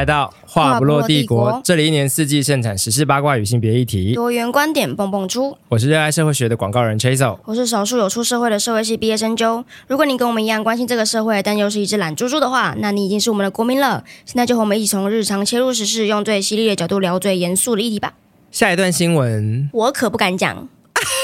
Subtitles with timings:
[0.00, 5.54] 来到话不落帝国，国这里一年四季盛产时事八卦与性别议题，多元观点蹦蹦出。
[5.68, 9.62] 我是热爱社会学的广告人 Chasel，我是少数有出社会的社会系毕业生 Joe。
[9.88, 14.02] 如果你跟我们一样关心这个社会，但又是一只懒猪猪的话，那你已经是我们的国民了。
[14.24, 18.14] 现在就和我们一起从日常切入时事，用最犀利的角度聊最严肃的议题吧。
[18.50, 20.66] 下一段新闻，我可不敢讲。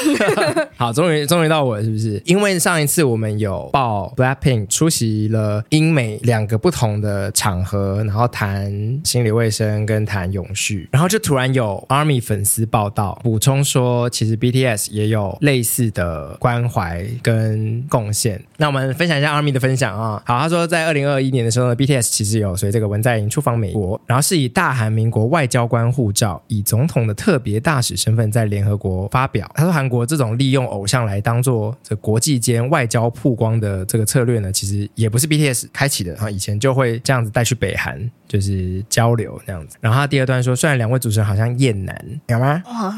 [0.77, 2.21] 好，终于终于到我了，是不是？
[2.25, 18.43] 因为上一次我们有报 Blackpink 出席了英美两个不同的场合，然后谈心理卫生跟谈永续，然后就突然有 ARMY 粉丝报道补充说，其实 BTS 也有类似的关怀跟贡献。
[18.59, 20.23] 那我们分享一下 ARMY 的分享啊。
[20.27, 29.51] 好，他说在二零二一年的时候呢，BTS 其实有随这个文在寅出访美国，然后是以大韩民国外交官护照，以总统的特别大使身份在联合国发表。
[29.55, 39.77] 他说韩国这种利用偶像来当做这国际间外交曝光的这个策略呢，其实也不是 BTS 开启的啊，以前就会这样子带去北韩，就是交流这样子。
[39.81, 42.63] 然后他第二段说，虽然两位主持人好像厌男，有吗？
[42.67, 42.95] 哇，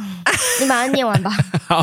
[0.61, 1.31] 你把它念完吧。
[1.67, 1.83] 好，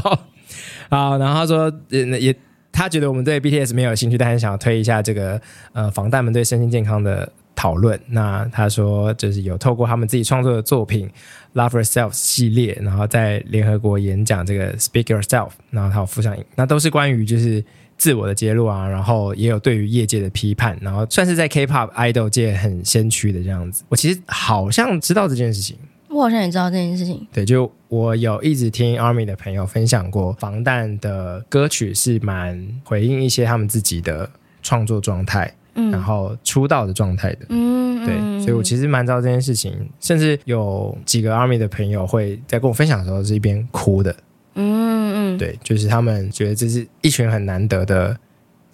[0.89, 2.35] 好，然后他说，也
[2.71, 5.41] 他觉得我们对 BTS 没有兴趣，但是想要推一下这个
[5.73, 7.31] 呃防弹们对身心健康的。
[7.57, 11.07] 讨论，那他说就是有透过他们自己创作的作品
[11.55, 17.63] 《Love Yourself》系列，然后在联合国演讲这个 “Speak Yourself”，然后他有附上，那都是关于就是
[17.97, 23.83] 自我的揭露啊，然后也有对于业界的批判，然后算是在 K-pop idol 界很先驱的这样子。
[23.87, 25.77] 我其实好像知道这件事情，
[26.09, 27.25] 我好像也知道这件事情。
[27.31, 34.29] 对，就我有一直听 ARMY 的朋友分享过，防弹的歌曲是蛮回应一些他们自己的
[34.61, 35.53] 创作状态。
[35.75, 44.15] 嗯，然后出道的状态的，嗯，对，所以我其实蛮知道这件事情，甚至有几个 ARMY 的朋友会在跟我分享的时候是一边哭的，
[44.55, 48.17] 嗯嗯，对，就是他们觉得这是一群很难得的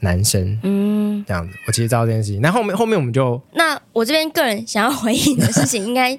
[0.02, 2.40] 男生，嗯，这样子，我其实知道这件事情。
[2.42, 6.18] 那后面后面我们就，那我这边个人想要回应的事情，应该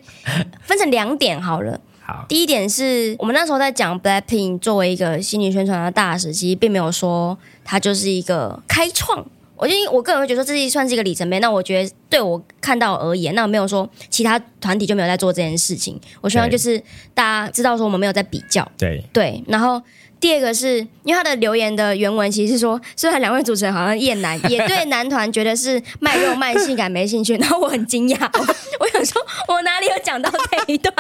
[0.62, 1.81] 分成两点好了。
[2.05, 9.25] 好，第一点是我们那时候在讲 Blackpink 作为一个心理宣传的大使，其实并没有说它就是一个开创。
[9.57, 11.39] 我因为我个人会觉得这是算是一个里程碑。
[11.41, 16.01] 那我觉得对我看到而言，那没有说其他团体就没有在做这件事情。
[16.21, 16.83] 我希望就是
[17.15, 18.67] 大家知道说我们没有在比较。
[18.77, 19.43] 对对。
[19.47, 19.81] 然后
[20.22, 27.34] 第二个是因为他的留言的原文其实是说，虽然两位主持人好像厌男， 也对男团觉得是卖肉卖性感没兴趣。
[27.43, 28.47] 然后我很惊讶，我，
[28.78, 30.94] 我想说我哪里有讲到这一段？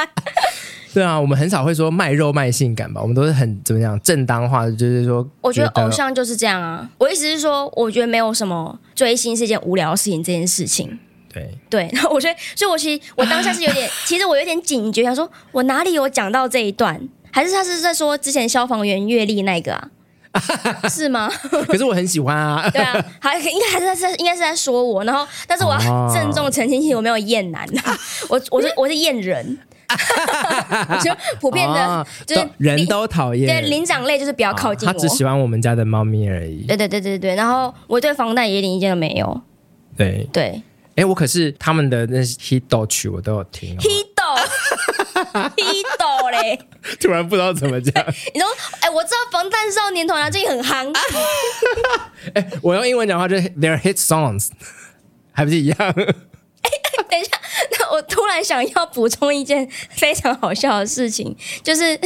[0.92, 3.00] 对啊，我们很少会说卖肉卖性感吧？
[3.00, 6.90] 我们都是很怎么讲正当化的，就是说，我觉得偶像就是这样啊。
[6.98, 10.98] 我意思是说，我觉得没有什么追星是一件无聊的事情，这件事情。
[11.32, 17.00] 对对，然后我觉得，所以我其实我当下是有点，其实我有点警觉，想说我哪里有讲到这一段？
[17.32, 19.88] 还是他是在说之前消防员阅历那个啊？
[20.88, 21.28] 是吗？
[21.66, 22.68] 可是我很喜欢啊。
[22.70, 27.98] 对啊，还应该还是在应该是在说我，然后但是我要郑重澄清，我没有厌男 啊，
[28.28, 29.58] 我我是我是厌人。
[31.02, 33.46] 就普遍的，哦、就是人都讨厌。
[33.46, 34.90] 对，灵长类就是比较靠近我。
[34.90, 36.64] 哦、他只喜欢我们家的猫咪而已。
[36.66, 37.34] 对对对对对。
[37.34, 39.38] 然后我对防弹也一点意见都没有。
[39.94, 40.62] 对对。
[40.96, 43.76] 哎，我可是他们的那些 hit 曲我都有听。
[45.56, 46.58] hit，hit 嘞！
[47.00, 48.04] 突然不知道怎么讲。
[48.34, 48.48] 你说，
[48.80, 50.92] 哎，我知道防弹少年团啊，最近很夯。
[52.34, 54.48] 哎，我用英文讲话就是 their hit songs，
[55.32, 55.76] 还不是一样？
[55.78, 56.70] 哎
[57.08, 57.30] 等一下，
[57.78, 61.98] 那我突然想要补充一件非常好笑的事情，就是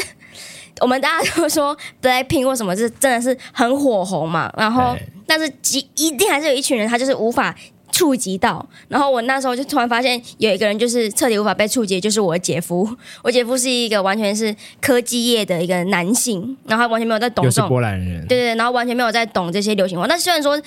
[0.80, 5.46] 我们大家都说 Blackpink 或什么是真的是很火红嘛，然后但是
[5.94, 7.54] 一定还是有一群人他就是无法
[7.96, 12.86] 触及到，然后我那时候就突然发现有一个人就是彻底无法被触及，就是我的姐夫。
[13.22, 20.08] 我姐夫是一个完全是科技业的一个男性，然后他完全没有在懂这种，是波兰人，对对，然后完全没有在懂这些流行文化。
[20.08, 20.60] 但虽然说。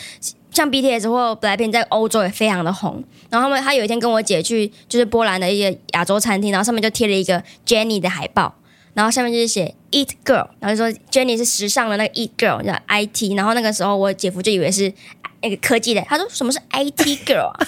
[0.51, 8.56] 像 BTS 或 Blackpink 在欧洲也非常的红，然后他们他有一天跟我姐去就是波兰的一个亚洲餐厅，然后上面就贴了一个 Jennie 的海报，
[8.95, 14.92] 然后下面就是写 Eat Girl，然后就说 Jennie 是时尚的那个 It Girl 叫 IT，然后那个时候我姐夫就以为是
[15.41, 17.59] 那个科技的，他说什么是 IT Girl 啊？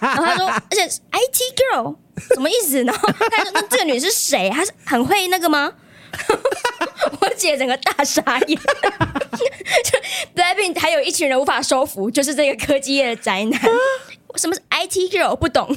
[0.00, 1.96] 然后他说而且 IT Girl
[2.34, 2.82] 什么意思？
[2.84, 4.50] 然后他说那这个女是谁？
[4.50, 5.72] 她是很会那个吗？
[7.20, 8.58] 我姐整个大傻眼，
[9.84, 9.98] 就
[10.34, 13.60] Blackpink 还有一群人无法收服，就是这个科技业的宅男。
[14.36, 15.36] 什么是 IT girl？
[15.36, 15.74] 不懂。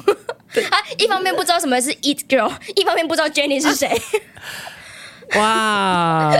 [0.69, 3.89] 他一方面不知道什么是 It girl，一方面不知道 Jennie 是谁。
[5.35, 6.31] 哇，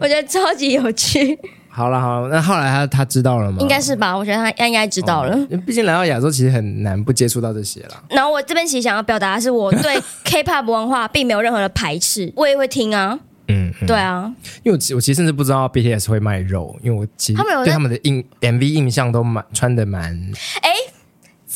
[0.00, 1.38] 我觉得超级有趣。
[1.74, 3.56] 好了好了，那后来他他知道了吗？
[3.60, 5.34] 应该是吧，我觉得他应该知道了。
[5.46, 8.02] 毕、哦、竟来到亚洲，其实很难不接触到这些了。
[8.10, 13.18] 然后我这边其实想要表达的是，我对 K-pop 文化并没有任何的排斥，我也会听啊。
[13.48, 14.30] 嗯，嗯，对啊，
[14.62, 20.14] 因为我我其实甚至不知道 BTS 会卖肉，因为我其实对他们的印 MV 印象都蛮穿的蛮，
[20.60, 20.70] 哎，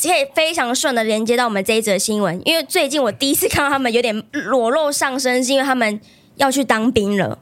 [0.02, 6.00] 可以非常顺的连接到我们这一则新闻，因为最近我第一次看到他们有点裸露上身，是因为他们
[6.36, 7.38] 要去当兵了。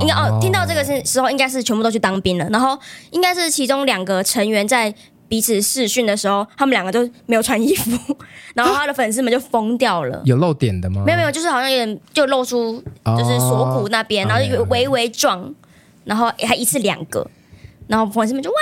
[0.00, 2.48] 应该哦，听到这个是时候，应该是全部都去当兵了。
[2.50, 2.78] 然后
[3.10, 4.92] 应该是其中两个成员在
[5.28, 8.16] 彼此试训的时候，他们两个都没有穿衣服，
[8.54, 10.20] 然后他的粉丝们就疯掉了。
[10.24, 11.02] 有露点的吗？
[11.06, 15.52] 没有没有，就是好像有点就露出就是锁骨那边，然后就微微壮，
[16.04, 17.26] 然后还一次两个，
[17.86, 18.56] 然后粉丝们就哇，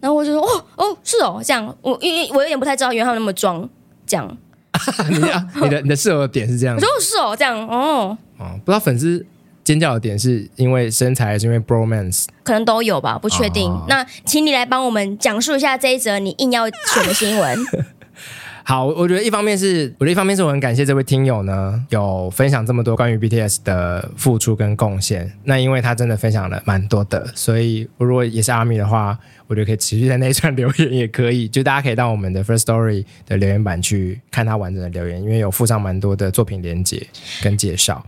[0.00, 3.68] 然后我就说哦哦是哦这样，我因为我有点不太知道，原来他们那么装
[4.06, 4.36] 这样。
[5.08, 9.24] 你的你的你的示弱点是这样，我说是哦这样哦哦，不知道粉丝。
[9.64, 12.26] 尖叫的点是因为身材还是因为 bromance？
[12.42, 13.70] 可能都有吧，不确定。
[13.70, 17.58] 哦、那请你来帮我们讲述一下这一则你硬要选的新闻。
[18.66, 25.30] 好，我觉得一方面是，我觉得一方面是我很感谢这位听友呢，有分享这么多关于 BTS 的付出跟贡献。
[25.44, 29.18] 那因为他真的分享了蛮多的，所以我如果也是阿米的话，
[29.48, 31.46] 我觉得可以持续在那一串留言也可以。
[31.46, 37.06] 就大家可以到我们的 First Story 的留言板去看他完整的留言，因为有附上蛮多的作品连接
[37.42, 38.02] 跟介绍。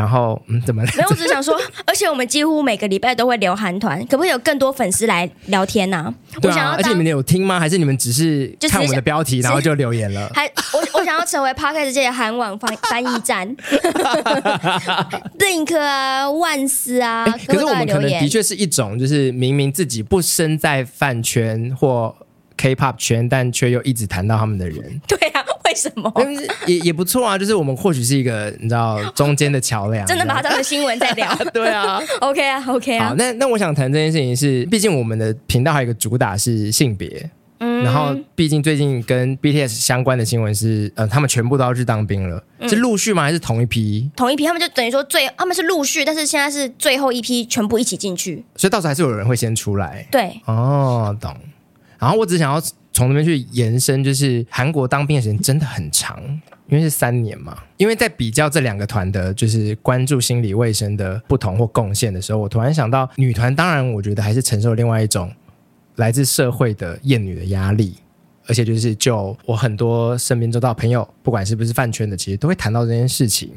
[0.00, 0.88] 然后嗯，怎么了？
[0.96, 6.14] 没有，我只是想说， 而且我们几乎每个礼拜都会聊韩团，可不可以有更多粉丝来聊天呢、啊？
[6.40, 7.60] 对啊，而且你们有听吗？
[7.60, 10.30] 还是你们只是看我们的标题，然后就留言了？
[10.34, 13.54] 还我我想要成为 Podcast 界的韩网翻 翻译站，
[15.38, 22.14] Link 啊，万斯啊，可是我们可能的确是一种，就是明明自己不身在饭圈或
[22.56, 25.00] K-pop 圈，但却又一直谈到他们的人。
[25.06, 25.29] 对啊。
[25.70, 26.12] 为什么？
[26.66, 31.32] 也也不错啊， 就是我们或许是一个你知道中间的桥梁， 真的把它当成新闻在聊。
[31.54, 33.08] 对啊，OK 啊，OK 啊。
[33.10, 37.30] 好，那那我想谈这件事情是，毕竟我们的频道还有一个主打是性别，
[37.60, 43.22] 嗯，然后毕竟最近跟 BTS 相关的新闻是，呃，他们全部都要去当兵了，嗯、是陆续吗？
[43.22, 44.10] 还是同一批？
[44.16, 50.04] 同一批，他们就等于说最他们是陆续，但是现在是最后一批全部一起进去，所以到时候还是有人会先出来。
[50.10, 51.32] 对，哦，懂。
[52.00, 52.60] 然后我只想要。
[52.92, 56.20] 从那边去延伸，就是韩国当兵的时间真的很长，
[56.68, 57.56] 因为是三年嘛。
[57.76, 65.32] 因为在比较这两个团的，就是关注心理卫生的不同或贡献的时候，我突然想到，女团当然我觉得还是承受另外一种
[65.96, 67.94] 来自社会的厌女的压力，
[68.46, 73.50] 而且就是就我很多身边周到朋友，不管是不是饭圈的，其实都会谈到这件事情。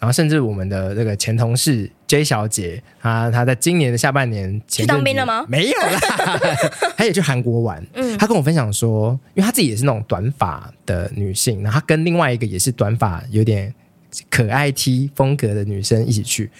[0.00, 5.44] 然后甚至我们的这个前同事 J 小姐，她她在今年的下半年前去当兵了吗？
[5.46, 6.40] 没有啦，
[6.96, 7.86] 她也去韩国玩。
[7.92, 13.72] 嗯，她跟我分享说，因为她自己也是那种短发的女性，然后她跟另外一个也是短发有点
[14.30, 16.50] 可爱 T 风格的女生一起去。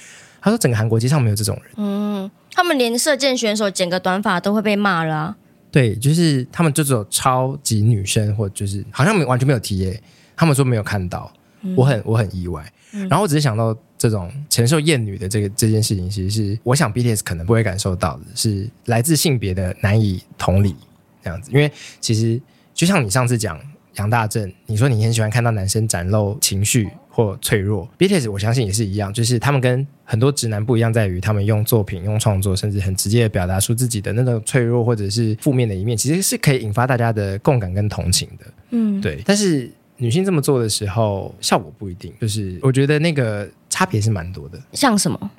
[0.42, 1.72] 她说，整个韩国街上没有这种人。
[1.78, 5.36] 嗯，他们连射箭选手剪个短发都会被骂了啊。
[5.70, 10.02] 对，就是他们就只有超级女生，或就是好像没完全没有提耶。
[10.36, 11.32] 他们说没有看到，
[11.76, 12.64] 我很我很意外。
[13.08, 20.74] 然后我只是想到这种承受厌女的这个这件事情，其实是我想 BTS 可能不会感受到的，是来自性别的难以同理
[21.22, 21.52] 这样子。
[21.52, 21.70] 因为
[22.00, 22.40] 其实
[22.74, 23.60] 就像你上次讲
[23.94, 38.46] 杨大正，你说你很喜欢看到男生展露情绪或脆弱，BTS 我相信也是一样，就是他们跟很多直男不一样，在于他们用作品、用创作，甚至很直接的表达出自己的那种脆弱或者是负面的一面，其实是可以引发大家的共感跟同情的。
[38.70, 39.70] 嗯，对，但是。
[40.00, 42.12] 女性这么做的时候，效果不一定。
[42.20, 44.58] 就是我觉得那个差别是蛮多的。
[44.72, 45.30] 像什么？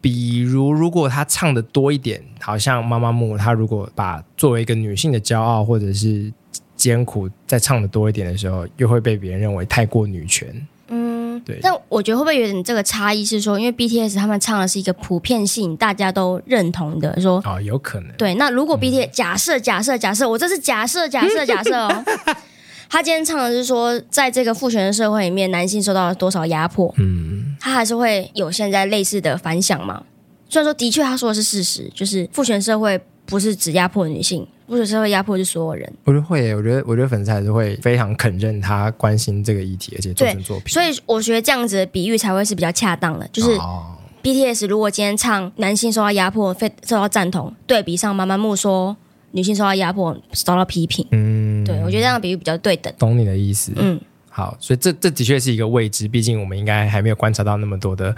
[0.00, 6.32] 比如，如果她唱的多一点，好像妈妈木，她如果把作为一个女性的骄傲或者是
[6.76, 10.66] 艰苦再唱的多一点的时候，又会被别人认为太过女权。
[10.88, 11.58] 嗯，对。
[11.62, 18.12] 但我觉得会不会有点这个差异是说，因为 BTS 他们唱的是一个普遍性大家都认同的，说哦，有可能。
[18.16, 22.04] 对，那如果 BTS、嗯、假设假设假设，我这是假设假设假设哦。
[22.88, 26.92] 他今天唱的是说，在这个父权的社会里面，男性受到了多少压迫？
[26.98, 30.02] 嗯，他还是会有现在类似的反响嘛？
[30.48, 35.92] 虽然说，的确他说的是事实，就是父权社会不是只压迫女性，父权社会压迫是所有人。
[36.04, 40.68] 我觉得会，我觉得，我觉得粉丝还是会非常肯认他关心这个议题，而且做成作品。
[40.68, 43.58] 所以我觉得这样子的比喻才会是比较恰当的，就是
[44.22, 48.96] BTS 如果今天唱男性受到压迫，非受到赞同，对比上妈妈木说。
[49.32, 51.06] 女性受到压迫，遭到批评。
[51.10, 51.45] 嗯，对，
[51.86, 52.92] 我觉得这样比喻比较对等。
[52.98, 53.72] 懂你的意思。
[53.76, 58.14] 嗯，好，所以这这的确是一个未知，毕竟我们应该还没有观察到那么多的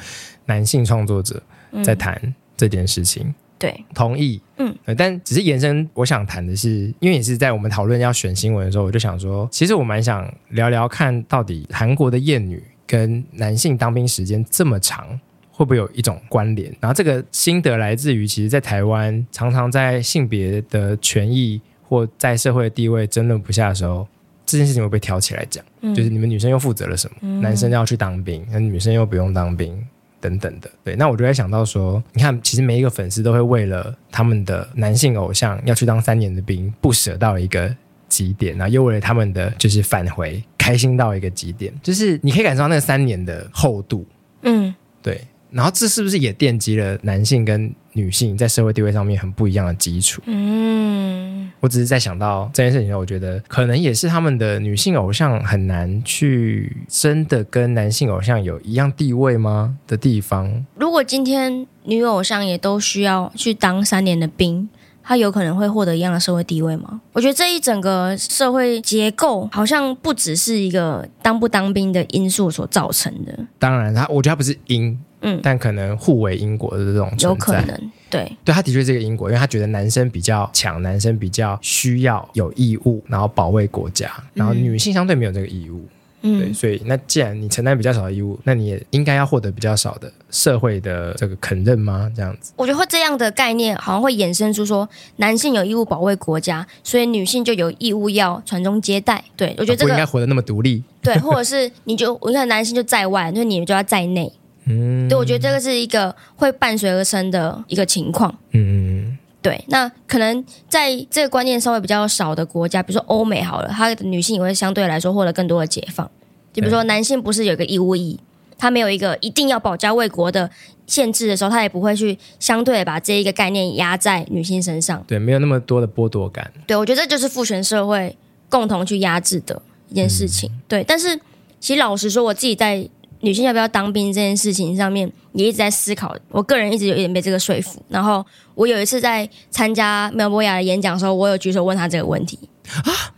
[0.46, 1.42] 男性创作者
[1.84, 3.24] 在谈这件事情。
[3.26, 4.40] 嗯、对，同意。
[4.56, 15.18] 嗯，但只是延伸，我想谈的是，因为也是在我们讨论要选新闻的时候，我就想说，其实我蛮想聊聊看到底韩国的艳女跟男性当兵时间这么长。
[15.50, 16.72] 会不会有一种关联？
[16.78, 24.06] 然后这个心得来自于，其实，在台湾常常在性别的权益或在社会的地位争论不下的时候，
[24.44, 25.64] 这件事情会被挑起来讲。
[25.80, 27.16] 嗯、就是你们女生又负责了什么？
[27.22, 29.82] 嗯、男生要去当兵，那女生又不用当兵，
[30.20, 30.70] 等等的。
[30.84, 37.74] 对，那我就在想到说，你看，其实每一个粉丝都会为了他们的男性偶像要去当三年的兵，不舍到一个
[38.08, 44.06] 极点，然后又为了他们的就是返回开心到一个极点，就是你可以感受到那三年的厚度，
[44.42, 45.20] 嗯，对。
[45.50, 50.20] 然后这是不是也奠基了男性跟女性在社会地位上面很不一样的基础？
[50.26, 51.27] 嗯，
[51.60, 60.64] 我只是在想到这件事情，我觉得可能也是他们的女性偶像很难去真的跟男性偶像有一样地位吗的地方。
[60.76, 64.68] 如果今天女偶像也都需要去当三年的兵，
[65.02, 67.00] 她有可能会获得一样的社会地位吗？
[67.12, 73.38] 我觉得这一整个社会结构好像不只是一个当不当兵的因素所造成的。
[73.58, 74.98] 当然，他我觉得他不是因。
[75.20, 85.84] 嗯，但可能互为因果的这种有可能，对，对，他的确是个因果，因为他觉得男生比较强，男生比较需要有义务，然后保卫国家，然后女性相对没有这个义务，
[86.22, 92.10] 嗯，对，所以那既然你承担比较少的义务，那你也应该要获得比较少的社会的这个肯认吗？
[92.16, 99.22] 这样子，我觉得会这样的概念好像会衍生出说，男性有义务保卫国家，所以女性就有义务要传宗接代。
[99.36, 104.32] 对，我觉得这个、啊、不应该活得那么独立，对，或者是你就我看男性就在外，那你们就要在内。
[104.68, 108.32] 嗯，对，我觉得这个是一个会伴随而生的一个情况。
[108.52, 116.08] 嗯，对，那可能在这个观念稍微比较少的国家，比如说欧美好了，它的女性也会相对来说获得更多的解放。
[116.52, 118.18] 就比如说男性不是有一个义务役，
[118.58, 120.50] 他没有一个一定要保家卫国的
[120.86, 125.02] 限制的时候，他也不会去相对把这一个概念压在女性身上。
[125.06, 126.50] 对，没有那么多的剥夺感。
[126.66, 128.16] 对，我觉得这就是父权社会
[128.48, 130.50] 共同去压制的一件事情。
[130.52, 131.18] 嗯、对，但是
[131.60, 132.88] 其实老实说，我自己在。
[133.20, 136.14] 女性要不要当兵这件事情上面，也一直在思考。
[136.30, 137.82] 我个人一直有一点被这个说服。
[137.88, 142.38] 然后我有一次在参加苗博雅的演讲的时候，我有举手问他这个问题
[142.84, 143.14] 啊。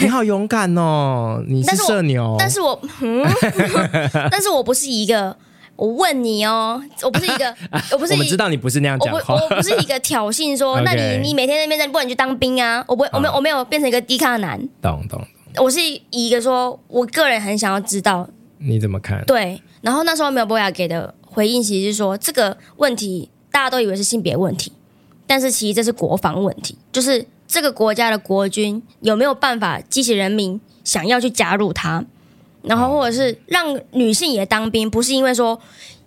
[0.00, 1.44] 你好勇敢哦！
[1.46, 5.36] 你是社牛，但是我，但是我，嗯、但是我不是一个。
[5.76, 7.54] 我问你哦，我不是一个，
[7.90, 8.12] 我不是。
[8.12, 9.34] 我们知道你不是那样讲话。
[9.34, 12.82] 我不是一个挑衅说， 那你你每天在那边在，不然你去当兵啊？
[12.86, 14.58] 我不会，我没有，我没有变成一个低咖男。
[14.80, 15.20] 懂懂。
[15.56, 18.26] 我是以一个说，我个人很想要知道。
[18.64, 19.22] 你怎么看？
[19.26, 24.72] 对，然后那时候苗博雅给的回应其实是说，这个问题大家都以为是性别问题，
[25.26, 32.04] 但是其实这是国防问题，就是这个国家的国军有没有办法激起人民想要去加入他，
[32.62, 35.60] 然后或者是让女性也当兵，不是因为说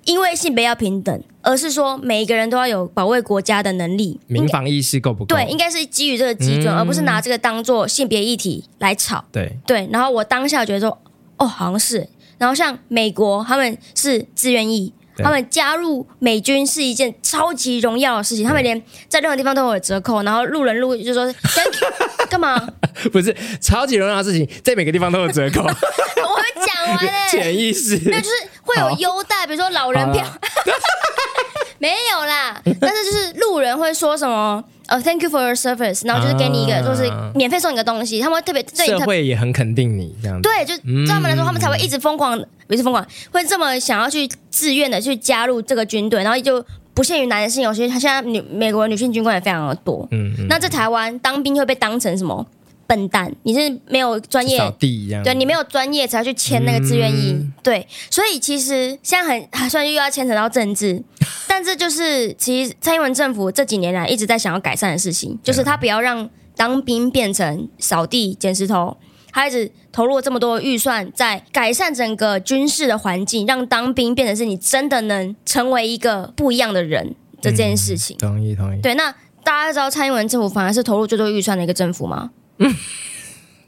[0.06, 5.36] 因为性别要平等，而是说每一个人都要有保卫国家的能力，民防意识够不够？
[5.36, 9.24] 对，应该是基于这个基准，嗯、而不是拿这个当做性别议题来吵。
[9.32, 10.98] 对对，然后我当下觉得说，
[11.38, 12.08] 哦，好像是。
[12.38, 18.46] 然后像美国，他们是自愿役，他们加入美军是一件超级荣耀的事情。
[18.46, 21.34] 他们连在任何地方都有折扣，然后路人路就说
[22.30, 22.68] 干嘛？
[23.12, 25.62] 不是超级荣耀的事情，在每个地方都有折扣。
[25.62, 30.26] 我会讲完嘞，潜意识那就是会有优待，比如说老人票。
[31.80, 34.64] 没有啦，但是就是路人会说什么？
[34.88, 40.50] 呃、oh，Thank you for your service，然后就是给你一个，就是免费送你个东西，他们会特别对社会也很肯定你这样子。
[40.50, 50.08] 对，就对他们来说，他们才会一直疯狂，不是疯狂，会这么想要去自愿的去加入这个军队，然后就不限于男性，有些他现在女美国女性军官也非常的多。
[50.12, 52.46] 嗯，嗯，那在台湾当兵会被当成什么？
[52.88, 61.04] 笨蛋，你是没有专业，扫地一样，对，你没有专业才要去签那个志愿役，嗯，对，所以其实现在很还算又要牵扯到政治，
[61.48, 68.96] 但这就是其实蔡英文政府这几年来一直在想要改善的事情，就是他不要让当兵变成扫地捡石头，
[69.32, 78.16] 他一直投入了这么多预算在改善整个军事的环境，让当兵变成是你真的能成为一个不一样的人的这件事情。
[78.18, 78.82] 嗯，同意同意。
[78.82, 79.14] 对，那
[79.44, 82.32] 大家知道蔡英文政府反而是投入最多预算的一个政府吗？
[82.60, 82.76] 嗯，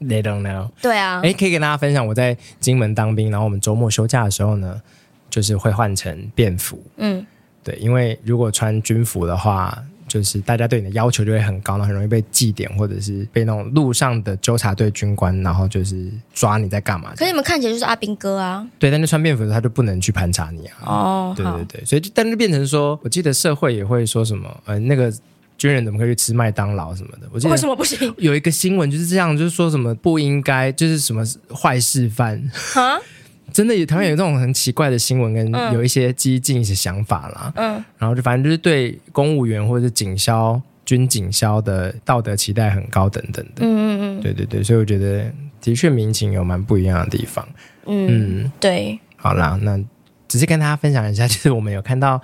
[0.00, 0.70] They don't know。
[0.80, 4.80] 对啊，哎，可以跟大家分享，我在金门当兵，然后我们周末休假的时候呢，
[5.28, 6.82] 就是会换成便服。
[6.96, 7.26] 嗯，
[7.62, 9.76] 对，因为如果穿军服的话，
[10.08, 17.12] 就是大家对你的要求就会很高，然后很容易被记点，或者是被那种路上的纠察队军官，然后就是抓你在干嘛。
[17.14, 18.66] 可是你们看起来就是阿兵哥啊。
[18.78, 20.74] 对，但是穿便服的他就不能去盘查你啊。
[20.86, 25.12] 哦，对对对，所以就但是变成说，我记得社会也会说什么，呃，那个。
[25.60, 27.28] 军人怎么可以去吃麦当劳什么的？
[27.30, 28.14] 我记得为什么不行？
[28.16, 31.22] 有一个新闻就是这样，就是说什么不应该，就是什么
[31.54, 32.42] 坏示范
[32.74, 32.96] 啊！
[33.52, 37.52] 真的有台湾有这种很奇怪的新闻，跟有一些激进一些想法啦。
[37.56, 43.60] 嗯，然后就反正就是对公务员或者是警消、军警消的道德期待很高等等的。
[43.60, 47.46] 嗯嗯嗯，对对对，所以我觉得的确民情有蛮不一样的地方。
[47.84, 48.98] 嗯，嗯对。
[49.16, 49.78] 好啦，那
[50.26, 52.18] 只是跟大家分享一下，就是我们有看到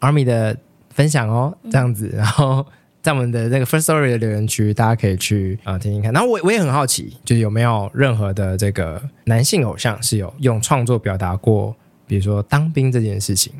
[0.00, 0.54] Army 的
[0.90, 2.66] 分享哦，这样子，然后。
[3.02, 6.12] 在我们的那个 First Story 的留言区，大家可以去啊、呃、听听看。
[6.12, 11.74] 然后我我也很好奇，就是有没有任何的这个男性偶像是有用创作表达过，
[12.06, 13.52] 比如说当兵这件事情，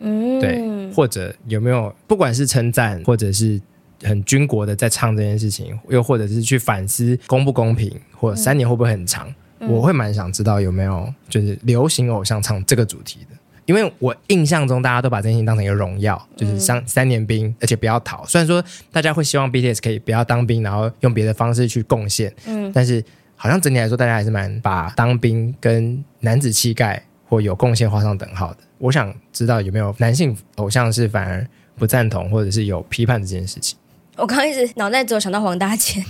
[0.00, 3.58] 嗯，对，或者有没有不管是称赞或者是
[4.02, 9.32] 很军国的在唱这件事情，又或者是去反思公不公平，或三年会不会很长？
[9.60, 13.36] 嗯、我会蛮想知道有没有就是流行偶像唱这个主题的。
[13.64, 18.24] 因为我印象中，大家都把这件事情当成一个荣耀，就是三三年兵，而且不要逃。
[18.26, 23.02] 虽然说大家会希望 BTS 可以不要当兵，然后用别的方式去贡献，嗯，但是
[23.36, 28.58] 好像整体来说，大家还是蛮把当兵跟男子气概或有贡献画上等号的。
[28.78, 33.78] 我想知道有没有男性偶像是反而不赞同，或者是有批判这件事情。
[34.16, 36.04] 我刚刚一直脑袋只有想到黄大千，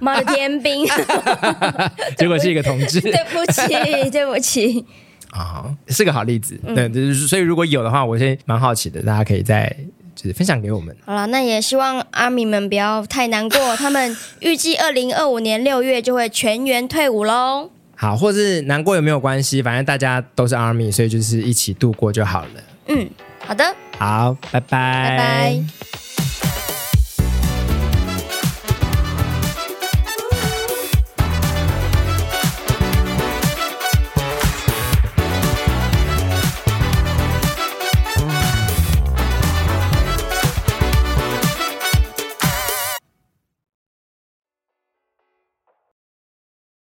[0.00, 0.86] 妈的天兵，
[2.18, 4.84] 结果是一个同志， 对不起，对不起。
[5.30, 6.58] 啊、哦，是个好例子。
[6.74, 9.74] 对，就是所以如果有的话，我先蛮好奇的，大家可以再
[10.14, 10.94] 就是分享给我们。
[11.04, 17.70] 好了，那也希望阿米们不要太难过，他们预计二零二五年六月就会全员退伍喽。
[17.94, 22.50] 好，或是难过也没有关系，反正大家都是 ARMY，所以就是一起度过就好了。
[22.88, 23.08] 嗯，
[23.38, 23.64] 好的，
[23.98, 26.09] 好，拜拜，拜拜。